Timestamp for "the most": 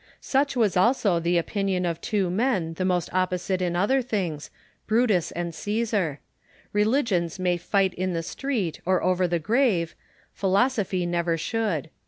2.73-3.13